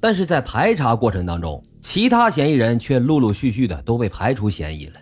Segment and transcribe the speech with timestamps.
[0.00, 4.94] 但是在排查过程当中，其他嫌疑人却陆陆续续的都被排除嫌疑了。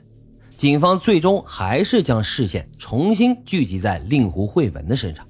[0.56, 5.26] 警方最终还是将视线重新聚集在令狐慧文的身上，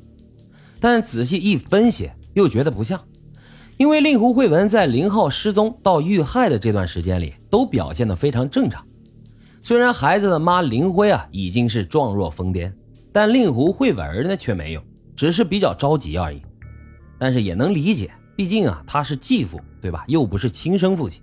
[0.78, 3.00] 但仔细一分析，又觉得不像，
[3.78, 8.84] 因为令狐慧文在林浩失踪到遇害的这段时间里，都表现得非常正常。
[9.62, 12.70] 虽然孩子的妈林辉啊已经是状若疯癫，
[13.10, 14.82] 但令狐慧文呢却没有，
[15.16, 16.42] 只是比较着急而已。
[17.18, 20.04] 但是也能理解，毕竟啊他是继父，对吧？
[20.08, 21.22] 又不是亲生父亲。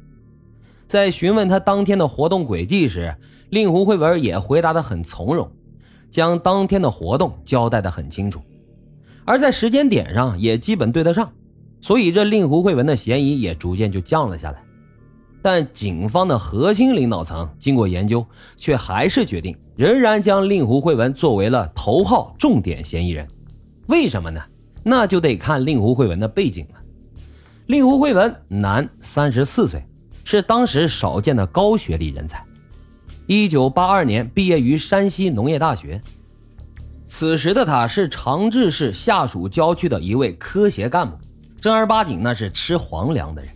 [0.87, 3.15] 在询问他当天的活动轨迹时，
[3.49, 5.49] 令狐慧文也回答得很从容，
[6.09, 8.41] 将当天的活动交代得很清楚，
[9.25, 11.31] 而在时间点上也基本对得上，
[11.79, 14.61] 所以这令狐慧文的嫌疑也逐渐就降了下来。
[15.41, 18.25] 但警方的核心领导层经过研究，
[18.57, 23.27] 却还是决定仍然将令狐慧文作为了头号重点嫌疑人。
[23.87, 24.39] 为什么呢？
[24.83, 26.81] 那就得看令狐慧文的背景了。
[27.71, 29.81] 令狐慧文，男，三十四岁。
[30.25, 32.43] 是当时少见的高学历人才，
[33.27, 36.01] 一九八二年毕业于山西农业大学。
[37.05, 41.17] 此时的他是长治市下属郊区的一位科协干部，
[41.61, 43.49] 正儿八经那是吃皇粮的人。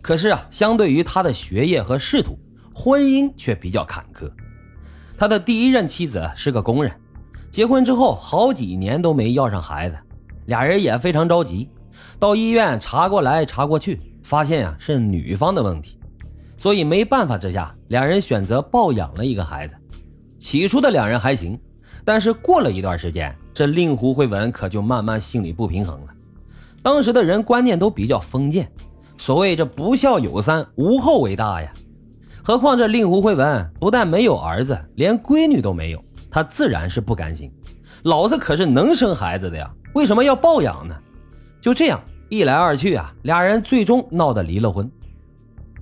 [0.00, 2.38] 可是啊，相对于他的学业和仕途，
[2.72, 4.30] 婚姻却比较坎坷。
[5.18, 6.92] 他的第一任妻子是个工人，
[7.50, 9.96] 结婚之后好几年都没要上孩子，
[10.46, 11.68] 俩人也非常着急，
[12.18, 15.98] 到医院查过来查过去，发现呀是女方的问题。
[16.56, 19.74] 所以没办法之下，两人选择抱养了一个孩子。
[20.38, 21.58] 起初的两人还行，
[22.04, 26.08] 但是过了一段时间，这令狐慧文可就慢慢心里不平衡了。
[26.82, 28.70] 当时的人观念都比较封建，
[29.16, 31.72] 所谓这不孝有三，无后为大呀。
[32.42, 37.52] 何况这令狐慧文不但没有儿子，连闺女都没有，他自然是不甘心。
[38.04, 40.96] 老子可是能生孩子的呀，为什么要抱养呢？
[41.60, 44.90] 就这样一来二去啊，俩人最终闹得离了婚。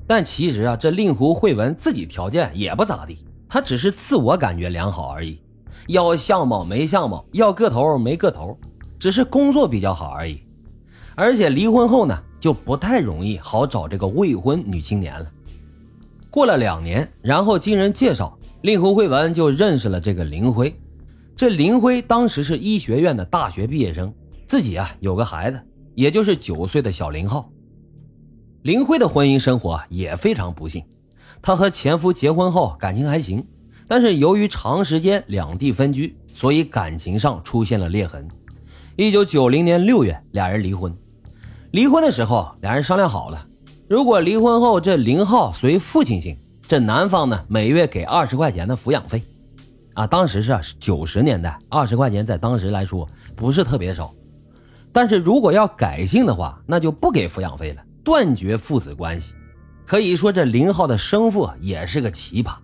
[0.07, 5.41] 但其实啊，这令狐慧文自己条件也不咋地，他只是自我感觉良好而已。
[5.87, 8.59] 要相貌没相貌，要个头没个头，
[8.99, 10.41] 只是工作比较好而已。
[11.15, 15.31] 而且离婚后呢，就不太容易好找这个未婚女青年了。
[16.31, 20.75] 过了两年，然后经人介绍，令狐慧文就认识了这个林辉。
[21.35, 24.13] 这林辉当时是医学院的大学毕业生，
[24.47, 25.61] 自己啊有个孩子，
[25.99, 27.51] 也就是九岁的小林浩。
[28.63, 30.85] 林辉的婚姻生活也非常不幸，
[31.43, 33.45] 她和前夫结婚后感情还行，
[33.89, 38.29] 但是由于长时间两地分居，所以感情上出现了裂痕。
[38.95, 40.97] 一九九零年六月，俩人离婚。
[41.73, 43.45] 离婚的时候，俩人商量好了，
[43.89, 46.37] 如果离婚后这林浩随父亲姓，
[46.69, 49.21] 这男方呢每月给二十块钱的抚养费。
[49.95, 53.05] 啊，当时是九十年代，二十块钱在当时来说
[53.35, 54.15] 不是特别少。
[54.93, 57.83] 但是如果要改姓的话，那就不给抚养费了。
[58.03, 59.35] 断绝父子关系，
[59.85, 62.55] 可以说这林浩的生父也是个奇葩。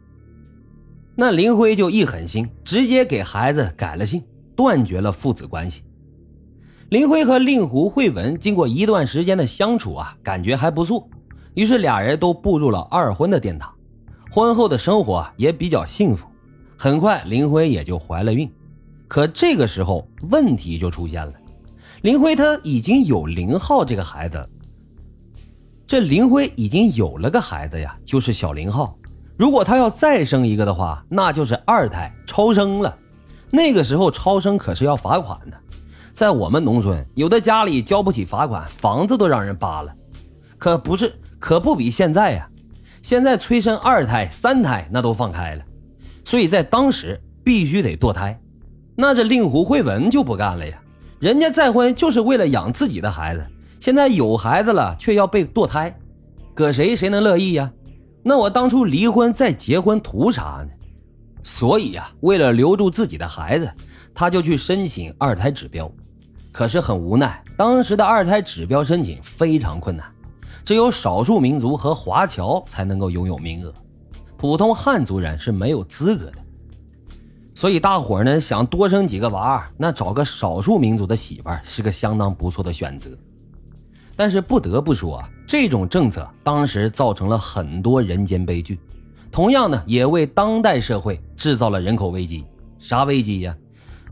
[1.15, 4.23] 那林辉就一狠心，直接给孩子改了姓，
[4.57, 5.83] 断绝了父子关系。
[6.89, 11.09] 林辉和令狐慧文经过一段时间的相处啊，感觉还不错，
[11.55, 13.73] 于是俩人都步入了二婚的殿堂。
[14.31, 16.27] 婚后的生活也比较幸福。
[16.77, 18.51] 很快，林辉也就怀了孕。
[19.07, 21.33] 可这个时候问题就出现了，
[22.05, 24.47] 林辉他已经有林浩这个孩子。
[25.87, 28.95] 这林辉已经有了个孩子呀，就是小林浩。
[29.39, 32.95] 如果他要再生一个的话，那就是二胎超生了。
[33.51, 35.57] 那个时候超生可是要罚款的，
[36.13, 39.91] 在我们农村，有的家里交不起罚款，房子都让人扒了。
[40.59, 42.47] 可不是，可不比现在呀。
[43.01, 45.65] 现在催生二胎、三胎那都放开了，
[46.23, 48.39] 所以在当时必须得堕胎。
[48.95, 50.79] 那这令狐慧文就不干了呀，
[51.25, 53.43] 人家再婚就是为了养自己的孩子。
[53.81, 55.99] 现在有孩子了，却要被堕胎，
[56.53, 57.73] 搁谁谁能乐意呀？
[58.23, 60.69] 那我当初离婚再结婚图啥呢？
[61.43, 63.73] 所以呀，为了留住自己的孩子，
[64.13, 65.91] 他就去申请二胎指标。
[66.53, 70.07] 可是很无奈，当时的二胎指标申请非常困难，
[70.63, 73.73] 只有少数民族和华侨才能够拥有名额，
[74.37, 76.35] 普通汉族人是没有资格的。
[77.55, 83.11] 所以大伙呢想多生几个娃，那找个少数民族的媳妇儿是个相当不错的选择。
[84.17, 88.79] 但是不得不说啊，这种政策当时造成了很多人间悲剧，
[89.31, 92.45] 同样呢，也为当代社会制造了人口危机。
[92.79, 93.57] 啥危机呀？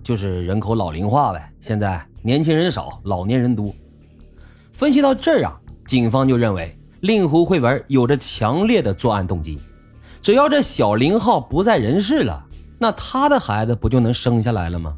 [0.02, 1.52] 就是人口老龄化呗。
[1.60, 3.72] 现在年轻人少，老年人多。
[4.72, 9.58] 分析到这儿啊，警方就认为令狐慧文有着强烈的作案动机。
[10.20, 12.44] 只要这小林浩不在人世了，
[12.82, 14.96] 那他的孩子不就能生下来了吗？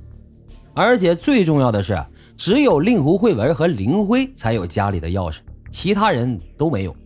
[0.72, 2.02] 而且最重要的是。
[2.36, 5.38] 只有令狐慧文和林辉才有家里的钥匙，
[5.70, 6.96] 其他人都没有。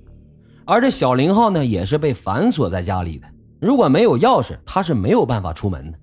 [0.65, 3.27] 而这小林浩呢，也是被反锁在家里的。
[3.61, 5.99] 如果没有钥匙，他是没有办法出门的。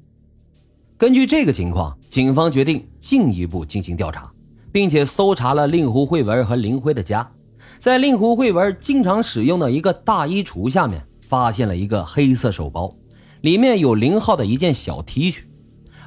[0.95, 4.31] 根据这个情况，警方决定进一步进行调查，
[4.71, 7.27] 并且搜查了令狐慧文和林辉的家。
[7.79, 12.93] 在令狐慧文经常使用的一个大衣橱下面，发现了一个黑色手包，
[13.45, 15.41] 里面有林浩的一件小 T 恤，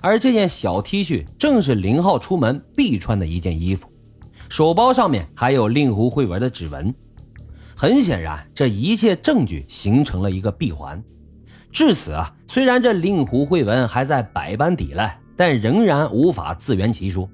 [0.01, 3.89] 而这件小 T 恤正是林浩出门必穿的一件衣服。
[4.49, 6.93] 手包上面还有令狐慧文的指纹。
[7.77, 11.01] 很显然，这一切证据形成了一个闭环。
[11.71, 17.31] 至此啊，虽然这令狐慧文还在百般抵赖，但仍然无法自圆其说。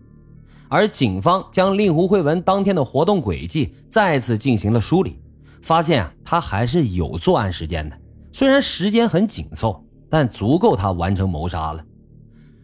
[0.68, 5.18] 而警方将令狐慧文当天的活动轨迹再次进行了梳理，
[5.62, 7.96] 发现啊，他还是有作案时间的。
[8.32, 9.82] 虽然时间很紧凑，
[10.14, 11.84] 但足够他完成谋杀了。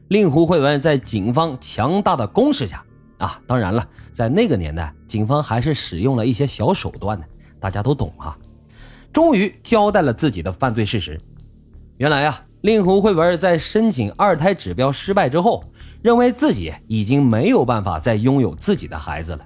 [0.07, 2.85] 令狐慧文在警方强大的攻势下
[3.19, 7.27] 啊，当然了，在那个年代，警方还是使用了一些小手段的。
[7.59, 8.39] 大家都懂啊，
[9.13, 11.21] 终于交代了自己的犯罪事实。
[11.97, 15.65] 原来啊，令狐慧文在申请二胎指标失败之后，
[16.03, 19.45] 认为自己已经没有办法再拥有自己的孩子了，